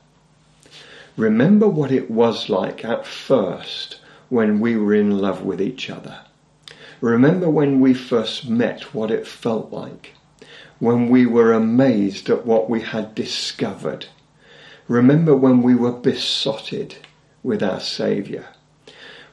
Remember 1.17 1.67
what 1.67 1.91
it 1.91 2.11
was 2.11 2.51
like 2.51 2.85
at 2.85 3.07
first 3.07 4.01
when 4.29 4.61
we 4.61 4.77
were 4.77 4.93
in 4.93 5.17
love 5.17 5.43
with 5.43 5.63
each 5.63 5.89
other. 5.89 6.19
Remember 7.01 7.51
when 7.51 7.81
we 7.81 7.95
first 7.95 8.49
met 8.49 8.95
what 8.95 9.11
it 9.11 9.27
felt 9.27 9.73
like, 9.73 10.13
when 10.79 11.09
we 11.09 11.27
were 11.27 11.53
amazed 11.53 12.29
at 12.31 12.47
what 12.47 12.71
we 12.71 12.81
had 12.81 13.15
discovered. 13.15 14.07
Remember 14.87 15.35
when 15.35 15.63
we 15.63 15.75
were 15.75 15.93
besotted 15.93 16.97
with 17.43 17.63
our 17.63 17.81
Saviour, 17.81 18.45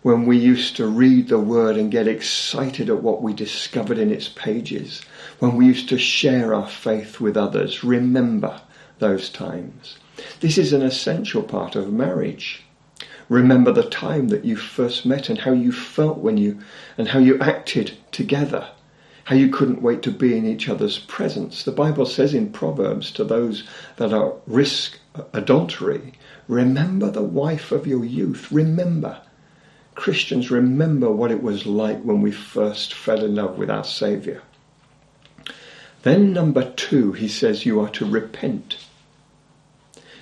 when 0.01 0.25
we 0.25 0.37
used 0.37 0.75
to 0.77 0.87
read 0.87 1.27
the 1.27 1.39
Word 1.39 1.77
and 1.77 1.91
get 1.91 2.07
excited 2.07 2.89
at 2.89 3.03
what 3.03 3.21
we 3.21 3.33
discovered 3.33 3.97
in 3.97 4.11
its 4.11 4.27
pages, 4.27 5.01
when 5.39 5.55
we 5.55 5.65
used 5.65 5.89
to 5.89 5.97
share 5.97 6.53
our 6.53 6.67
faith 6.67 7.19
with 7.19 7.37
others. 7.37 7.83
Remember 7.83 8.61
those 8.99 9.29
times. 9.29 9.97
This 10.39 10.57
is 10.57 10.73
an 10.73 10.81
essential 10.81 11.43
part 11.43 11.75
of 11.75 11.91
marriage. 11.91 12.63
Remember 13.31 13.71
the 13.71 13.89
time 13.89 14.27
that 14.27 14.43
you 14.43 14.57
first 14.57 15.05
met 15.05 15.29
and 15.29 15.39
how 15.39 15.53
you 15.53 15.71
felt 15.71 16.17
when 16.17 16.35
you 16.35 16.59
and 16.97 17.07
how 17.07 17.19
you 17.19 17.39
acted 17.39 17.97
together. 18.11 18.67
How 19.23 19.37
you 19.37 19.47
couldn't 19.47 19.81
wait 19.81 20.01
to 20.01 20.11
be 20.11 20.37
in 20.37 20.45
each 20.45 20.67
other's 20.67 20.99
presence. 20.99 21.63
The 21.63 21.71
Bible 21.71 22.05
says 22.05 22.33
in 22.33 22.51
Proverbs 22.51 23.09
to 23.11 23.23
those 23.23 23.63
that 23.95 24.11
are 24.11 24.33
risk 24.47 24.99
uh, 25.15 25.23
adultery, 25.31 26.15
remember 26.49 27.09
the 27.09 27.23
wife 27.23 27.71
of 27.71 27.87
your 27.87 28.03
youth. 28.03 28.51
Remember. 28.51 29.21
Christians, 29.95 30.51
remember 30.51 31.09
what 31.09 31.31
it 31.31 31.41
was 31.41 31.65
like 31.65 32.01
when 32.01 32.21
we 32.21 32.33
first 32.33 32.93
fell 32.93 33.23
in 33.23 33.35
love 33.35 33.57
with 33.57 33.69
our 33.69 33.85
Saviour. 33.85 34.41
Then, 36.03 36.33
number 36.33 36.69
two, 36.71 37.13
he 37.13 37.29
says 37.29 37.65
you 37.65 37.79
are 37.79 37.91
to 37.91 38.05
repent. 38.05 38.75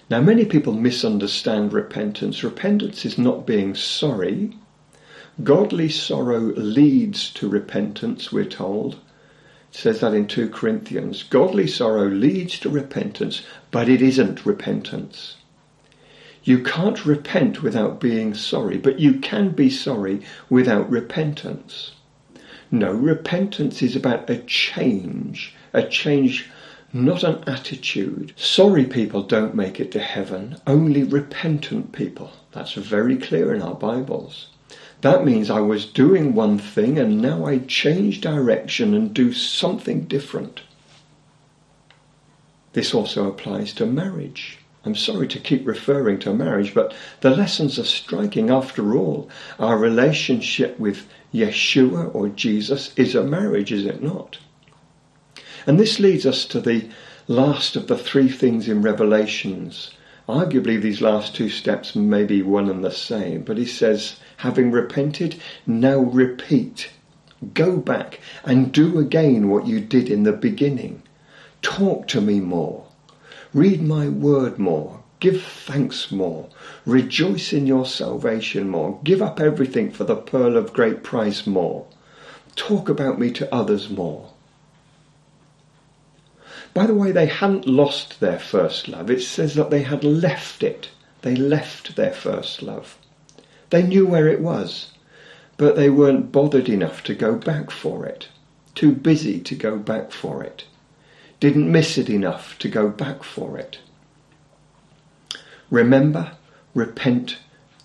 Now, 0.09 0.21
many 0.21 0.43
people 0.43 0.73
misunderstand 0.73 1.71
repentance. 1.71 2.43
Repentance 2.43 3.05
is 3.05 3.19
not 3.19 3.45
being 3.45 3.75
sorry. 3.75 4.57
Godly 5.43 5.87
sorrow 5.87 6.39
leads 6.39 7.29
to 7.35 7.47
repentance, 7.47 8.31
we're 8.31 8.45
told. 8.45 8.95
It 8.95 9.77
says 9.77 9.99
that 9.99 10.15
in 10.15 10.25
2 10.25 10.49
Corinthians. 10.49 11.21
Godly 11.21 11.67
sorrow 11.67 12.09
leads 12.09 12.57
to 12.59 12.69
repentance, 12.69 13.43
but 13.69 13.87
it 13.87 14.01
isn't 14.01 14.47
repentance. 14.47 15.35
You 16.43 16.63
can't 16.63 17.05
repent 17.05 17.61
without 17.61 17.99
being 17.99 18.33
sorry, 18.33 18.79
but 18.79 18.99
you 18.99 19.19
can 19.19 19.51
be 19.51 19.69
sorry 19.69 20.21
without 20.49 20.89
repentance. 20.89 21.91
No, 22.71 22.93
repentance 22.93 23.83
is 23.83 23.95
about 23.95 24.27
a 24.27 24.37
change, 24.39 25.53
a 25.71 25.83
change, 25.83 26.49
not 26.91 27.23
an 27.23 27.43
attitude. 27.47 28.33
Sorry 28.35 28.85
people 28.85 29.21
don't 29.21 29.53
make 29.53 29.79
it 29.79 29.91
to 29.91 29.99
heaven, 29.99 30.57
only 30.65 31.03
repentant 31.03 31.91
people. 31.91 32.31
That's 32.51 32.73
very 32.73 33.17
clear 33.17 33.53
in 33.53 33.61
our 33.61 33.75
Bibles. 33.75 34.47
That 35.01 35.23
means 35.23 35.49
I 35.49 35.61
was 35.61 35.85
doing 35.85 36.33
one 36.33 36.57
thing 36.57 36.97
and 36.97 37.21
now 37.21 37.45
I 37.45 37.59
change 37.59 38.21
direction 38.21 38.93
and 38.93 39.13
do 39.13 39.31
something 39.33 40.01
different. 40.01 40.61
This 42.73 42.93
also 42.93 43.27
applies 43.27 43.73
to 43.73 43.85
marriage. 43.85 44.59
I'm 44.85 44.95
sorry 44.95 45.27
to 45.27 45.39
keep 45.39 45.67
referring 45.67 46.19
to 46.19 46.33
marriage, 46.33 46.73
but 46.73 46.93
the 47.21 47.29
lessons 47.29 47.77
are 47.77 47.83
striking. 47.83 48.49
After 48.49 48.95
all, 48.95 49.29
our 49.59 49.77
relationship 49.77 50.79
with 50.79 51.07
Yeshua 51.33 52.13
or 52.15 52.29
Jesus 52.29 52.93
is 52.95 53.15
a 53.15 53.23
marriage, 53.23 53.71
is 53.71 53.85
it 53.85 54.01
not? 54.01 54.37
And 55.67 55.79
this 55.79 55.99
leads 55.99 56.25
us 56.25 56.45
to 56.45 56.61
the 56.61 56.87
last 57.27 57.75
of 57.75 57.87
the 57.87 57.97
three 57.97 58.29
things 58.29 58.67
in 58.67 58.81
Revelations. 58.81 59.91
Arguably, 60.27 60.79
these 60.79 61.01
last 61.01 61.35
two 61.35 61.49
steps 61.49 61.95
may 61.95 62.23
be 62.23 62.41
one 62.41 62.69
and 62.69 62.83
the 62.83 62.91
same, 62.91 63.41
but 63.41 63.57
he 63.57 63.65
says, 63.65 64.17
Having 64.37 64.71
repented, 64.71 65.35
now 65.65 65.97
repeat. 65.97 66.91
Go 67.53 67.77
back 67.77 68.19
and 68.43 68.71
do 68.71 68.99
again 68.99 69.49
what 69.49 69.65
you 69.65 69.79
did 69.79 70.09
in 70.09 70.23
the 70.23 70.33
beginning. 70.33 71.01
Talk 71.61 72.07
to 72.09 72.21
me 72.21 72.39
more. 72.39 72.85
Read 73.53 73.81
my 73.81 74.07
word 74.07 74.59
more. 74.59 74.99
Give 75.19 75.41
thanks 75.41 76.11
more. 76.11 76.47
Rejoice 76.85 77.51
in 77.51 77.65
your 77.65 77.85
salvation 77.85 78.69
more. 78.69 78.99
Give 79.03 79.21
up 79.21 79.39
everything 79.39 79.91
for 79.91 80.03
the 80.03 80.15
pearl 80.15 80.55
of 80.55 80.73
great 80.73 81.03
price 81.03 81.47
more. 81.47 81.87
Talk 82.55 82.87
about 82.87 83.19
me 83.19 83.31
to 83.31 83.53
others 83.53 83.89
more. 83.89 84.31
By 86.73 86.85
the 86.85 86.93
way, 86.93 87.11
they 87.11 87.25
hadn't 87.25 87.67
lost 87.67 88.19
their 88.19 88.39
first 88.39 88.87
love. 88.87 89.09
It 89.09 89.21
says 89.21 89.55
that 89.55 89.69
they 89.69 89.83
had 89.83 90.03
left 90.03 90.63
it. 90.63 90.89
They 91.21 91.35
left 91.35 91.95
their 91.95 92.13
first 92.13 92.61
love. 92.61 92.97
They 93.69 93.83
knew 93.83 94.05
where 94.05 94.27
it 94.27 94.41
was, 94.41 94.91
but 95.57 95.75
they 95.75 95.89
weren't 95.89 96.31
bothered 96.31 96.69
enough 96.69 97.03
to 97.03 97.13
go 97.15 97.35
back 97.35 97.71
for 97.71 98.05
it. 98.05 98.29
Too 98.75 98.93
busy 98.93 99.39
to 99.41 99.55
go 99.55 99.77
back 99.77 100.11
for 100.11 100.43
it. 100.43 100.65
Didn't 101.39 101.71
miss 101.71 101.97
it 101.97 102.09
enough 102.09 102.57
to 102.59 102.69
go 102.69 102.89
back 102.89 103.23
for 103.23 103.57
it. 103.57 103.79
Remember, 105.69 106.33
repent, 106.73 107.37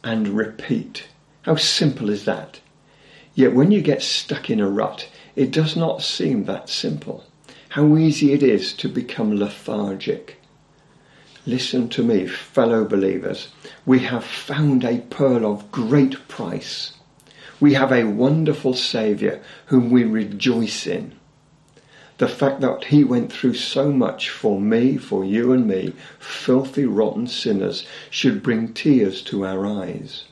and 0.03 0.29
repeat. 0.29 1.09
How 1.43 1.57
simple 1.57 2.11
is 2.11 2.25
that? 2.25 2.61
Yet 3.35 3.55
when 3.55 3.71
you 3.71 3.81
get 3.81 4.03
stuck 4.03 4.49
in 4.49 4.61
a 4.61 4.69
rut, 4.69 5.09
it 5.35 5.51
does 5.51 5.77
not 5.77 6.03
seem 6.03 6.45
that 6.45 6.69
simple. 6.69 7.25
How 7.75 7.97
easy 7.97 8.33
it 8.33 8.45
is 8.45 8.73
to 8.75 8.89
become 8.89 9.35
lethargic. 9.35 10.37
Listen 11.45 11.89
to 11.89 12.05
me, 12.05 12.25
fellow 12.29 12.85
believers. 12.85 13.49
We 13.85 13.99
have 13.99 14.23
found 14.23 14.85
a 14.85 15.01
pearl 15.11 15.45
of 15.45 15.73
great 15.73 16.29
price. 16.29 16.93
We 17.59 17.75
have 17.75 17.91
a 17.91 18.05
wonderful 18.05 18.75
Saviour 18.75 19.41
whom 19.67 19.91
we 19.91 20.05
rejoice 20.05 20.87
in. 20.87 21.17
The 22.19 22.29
fact 22.29 22.61
that 22.61 22.85
He 22.85 23.03
went 23.03 23.33
through 23.33 23.55
so 23.55 23.91
much 23.91 24.31
for 24.31 24.61
me, 24.61 24.97
for 24.97 25.25
you 25.25 25.51
and 25.51 25.67
me, 25.67 25.95
filthy, 26.21 26.85
rotten 26.85 27.27
sinners, 27.27 27.85
should 28.09 28.41
bring 28.41 28.73
tears 28.73 29.21
to 29.23 29.45
our 29.45 29.67
eyes. 29.67 30.27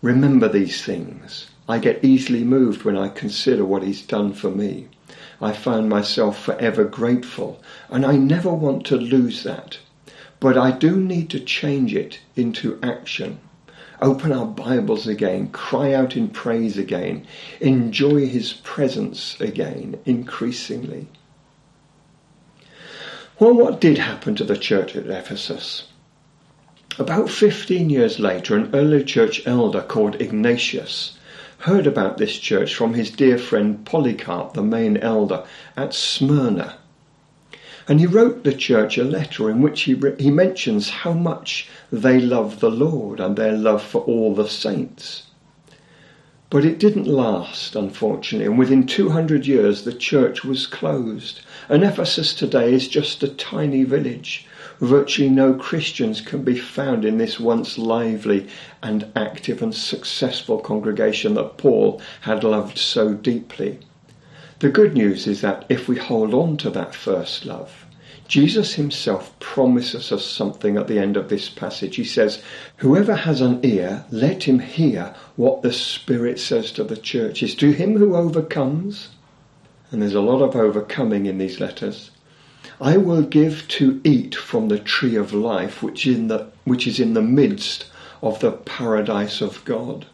Remember 0.00 0.48
these 0.48 0.80
things. 0.80 1.50
I 1.68 1.80
get 1.80 2.04
easily 2.04 2.44
moved 2.44 2.84
when 2.84 2.96
I 2.96 3.08
consider 3.08 3.64
what 3.64 3.82
He's 3.82 4.02
done 4.02 4.32
for 4.32 4.52
me. 4.52 4.86
I 5.40 5.52
find 5.52 5.88
myself 5.88 6.42
forever 6.42 6.84
grateful, 6.84 7.62
and 7.88 8.04
I 8.04 8.16
never 8.16 8.52
want 8.52 8.84
to 8.86 8.96
lose 8.96 9.42
that. 9.44 9.78
But 10.38 10.58
I 10.58 10.70
do 10.70 10.96
need 10.96 11.30
to 11.30 11.40
change 11.40 11.94
it 11.94 12.20
into 12.36 12.78
action. 12.82 13.40
Open 14.02 14.32
our 14.32 14.46
Bibles 14.46 15.06
again, 15.06 15.48
cry 15.48 15.92
out 15.94 16.16
in 16.16 16.28
praise 16.28 16.76
again, 16.76 17.26
enjoy 17.60 18.26
His 18.26 18.52
presence 18.52 19.40
again 19.40 19.98
increasingly. 20.04 21.08
Well, 23.38 23.54
what 23.54 23.80
did 23.80 23.96
happen 23.96 24.34
to 24.36 24.44
the 24.44 24.58
church 24.58 24.94
at 24.96 25.06
Ephesus? 25.06 25.84
About 26.98 27.30
15 27.30 27.88
years 27.88 28.18
later, 28.18 28.56
an 28.56 28.70
early 28.74 29.04
church 29.04 29.46
elder 29.46 29.80
called 29.80 30.20
Ignatius 30.20 31.16
heard 31.60 31.86
about 31.86 32.16
this 32.16 32.38
church 32.38 32.74
from 32.74 32.94
his 32.94 33.10
dear 33.10 33.36
friend 33.36 33.84
Polycarp, 33.84 34.54
the 34.54 34.62
main 34.62 34.96
elder 34.96 35.44
at 35.76 35.92
Smyrna. 35.92 36.78
And 37.86 38.00
he 38.00 38.06
wrote 38.06 38.44
the 38.44 38.52
church 38.52 38.96
a 38.96 39.04
letter 39.04 39.50
in 39.50 39.60
which 39.60 39.82
he, 39.82 39.94
re- 39.94 40.14
he 40.18 40.30
mentions 40.30 40.88
how 40.88 41.12
much 41.12 41.68
they 41.92 42.20
love 42.20 42.60
the 42.60 42.70
Lord 42.70 43.20
and 43.20 43.36
their 43.36 43.52
love 43.52 43.82
for 43.82 44.00
all 44.02 44.34
the 44.34 44.48
saints. 44.48 45.24
But 46.50 46.64
it 46.64 46.78
didn't 46.78 47.06
last, 47.06 47.74
unfortunately, 47.76 48.46
and 48.46 48.58
within 48.58 48.86
200 48.86 49.46
years 49.46 49.84
the 49.84 49.92
church 49.92 50.44
was 50.44 50.66
closed. 50.66 51.40
And 51.68 51.82
Ephesus 51.84 52.34
today 52.34 52.74
is 52.74 52.88
just 52.88 53.22
a 53.22 53.28
tiny 53.28 53.84
village 53.84 54.46
Virtually 54.80 55.28
no 55.28 55.52
Christians 55.52 56.22
can 56.22 56.42
be 56.42 56.58
found 56.58 57.04
in 57.04 57.18
this 57.18 57.38
once 57.38 57.76
lively 57.76 58.48
and 58.82 59.12
active 59.14 59.60
and 59.60 59.74
successful 59.74 60.58
congregation 60.58 61.34
that 61.34 61.58
Paul 61.58 62.00
had 62.22 62.42
loved 62.42 62.78
so 62.78 63.12
deeply. 63.12 63.78
The 64.60 64.70
good 64.70 64.94
news 64.94 65.26
is 65.26 65.42
that 65.42 65.66
if 65.68 65.86
we 65.86 65.96
hold 65.96 66.32
on 66.32 66.56
to 66.58 66.70
that 66.70 66.94
first 66.94 67.44
love, 67.44 67.84
Jesus 68.30 68.74
himself 68.74 69.36
promises 69.40 70.12
us 70.12 70.24
something 70.24 70.76
at 70.76 70.86
the 70.86 71.00
end 71.00 71.16
of 71.16 71.28
this 71.28 71.48
passage. 71.48 71.96
He 71.96 72.04
says, 72.04 72.40
Whoever 72.76 73.16
has 73.16 73.40
an 73.40 73.58
ear, 73.64 74.04
let 74.12 74.44
him 74.44 74.60
hear 74.60 75.16
what 75.34 75.62
the 75.62 75.72
Spirit 75.72 76.38
says 76.38 76.70
to 76.72 76.84
the 76.84 76.96
churches. 76.96 77.56
To 77.56 77.72
him 77.72 77.96
who 77.96 78.14
overcomes, 78.14 79.08
and 79.90 80.00
there's 80.00 80.14
a 80.14 80.20
lot 80.20 80.42
of 80.42 80.54
overcoming 80.54 81.26
in 81.26 81.38
these 81.38 81.58
letters, 81.58 82.12
I 82.80 82.98
will 82.98 83.22
give 83.22 83.66
to 83.66 84.00
eat 84.04 84.36
from 84.36 84.68
the 84.68 84.78
tree 84.78 85.16
of 85.16 85.32
life, 85.32 85.82
which, 85.82 86.06
in 86.06 86.28
the, 86.28 86.52
which 86.62 86.86
is 86.86 87.00
in 87.00 87.14
the 87.14 87.22
midst 87.22 87.86
of 88.22 88.38
the 88.38 88.52
paradise 88.52 89.40
of 89.40 89.64
God. 89.64 90.06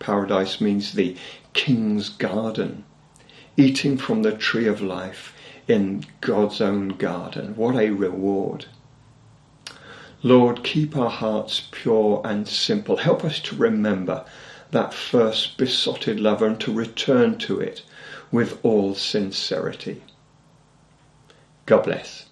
Paradise 0.00 0.60
means 0.60 0.94
the 0.94 1.16
king's 1.52 2.08
garden. 2.08 2.84
Eating 3.56 3.96
from 3.96 4.24
the 4.24 4.32
tree 4.32 4.66
of 4.66 4.80
life 4.80 5.32
in 5.70 6.04
God's 6.20 6.60
own 6.60 6.88
garden. 6.88 7.54
What 7.54 7.76
a 7.76 7.90
reward. 7.90 8.66
Lord, 10.22 10.64
keep 10.64 10.96
our 10.96 11.10
hearts 11.10 11.68
pure 11.70 12.20
and 12.24 12.46
simple. 12.48 12.96
Help 12.96 13.24
us 13.24 13.38
to 13.40 13.56
remember 13.56 14.24
that 14.72 14.92
first 14.92 15.56
besotted 15.56 16.18
love 16.18 16.42
and 16.42 16.60
to 16.60 16.72
return 16.72 17.38
to 17.38 17.60
it 17.60 17.82
with 18.32 18.58
all 18.64 18.94
sincerity. 18.94 20.02
God 21.66 21.84
bless. 21.84 22.29